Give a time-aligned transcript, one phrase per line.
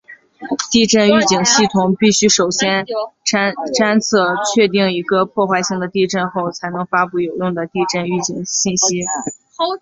[0.71, 2.83] 地震预警系统必须首先
[3.23, 9.03] 侦测确定一个破坏性的地震后才能发布有用的地震预警信息。